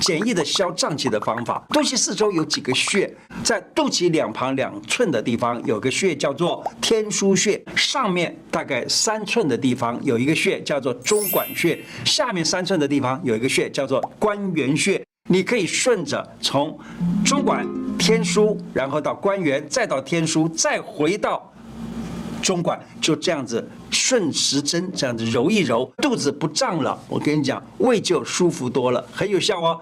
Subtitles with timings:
[0.00, 1.64] 简易的消胀气的方法。
[1.70, 3.12] 肚脐四周有几个穴，
[3.42, 15.02] 在肚脐两旁两寸的地方有个穴叫做天枢穴，上面大概三寸的地方有一个穴叫做中脘穴，下面三寸的地方有一个穴叫做关元穴。
[15.28, 16.78] 你可以顺着从
[17.24, 17.66] 中脘、
[17.98, 21.52] 天枢，然后到关元，再到天枢，再回到
[22.40, 26.96] 中脘，就这样子顺时针这样子揉一揉，肚子不胀了。
[27.08, 29.74] 我跟你讲，胃就舒服多了，很有效哦。